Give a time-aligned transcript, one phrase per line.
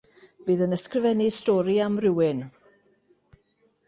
[0.45, 2.39] Bydd yn ysgrifennu stori am rywun.